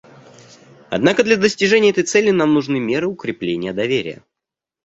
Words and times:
Однако 0.89 1.23
для 1.23 1.37
достижения 1.37 1.91
этой 1.91 2.03
цели 2.05 2.31
нам 2.31 2.55
нужны 2.55 2.79
меры 2.79 3.05
укрепления 3.05 3.71
доверия. 3.71 4.23